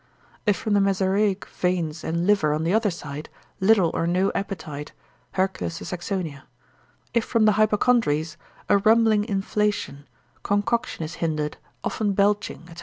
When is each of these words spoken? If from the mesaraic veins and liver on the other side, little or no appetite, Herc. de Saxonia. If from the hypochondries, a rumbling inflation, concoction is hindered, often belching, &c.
If 0.47 0.57
from 0.57 0.73
the 0.73 0.79
mesaraic 0.79 1.45
veins 1.45 2.03
and 2.03 2.25
liver 2.25 2.53
on 2.55 2.63
the 2.63 2.73
other 2.73 2.89
side, 2.89 3.29
little 3.59 3.91
or 3.93 4.07
no 4.07 4.31
appetite, 4.33 4.93
Herc. 5.33 5.59
de 5.59 5.69
Saxonia. 5.69 6.41
If 7.13 7.23
from 7.23 7.45
the 7.45 7.51
hypochondries, 7.51 8.35
a 8.67 8.79
rumbling 8.79 9.25
inflation, 9.25 10.07
concoction 10.41 11.05
is 11.05 11.13
hindered, 11.21 11.57
often 11.83 12.13
belching, 12.13 12.67
&c. 12.69 12.77